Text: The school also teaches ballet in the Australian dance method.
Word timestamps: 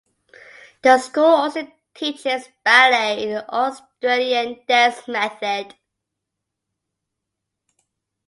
The 0.81 0.97
school 0.97 1.23
also 1.25 1.71
teaches 1.93 2.49
ballet 2.63 3.21
in 3.21 3.33
the 3.35 3.47
Australian 3.53 4.59
dance 4.67 5.07
method. 5.07 5.75